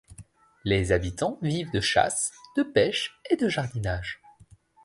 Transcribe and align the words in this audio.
Les 0.63 0.91
habitants 0.93 1.37
vivent 1.43 1.71
de 1.71 1.79
chasse, 1.79 2.31
de 2.57 2.63
pêche 2.63 3.21
et 3.29 3.35
de 3.35 3.47
jardinage. 3.47 4.19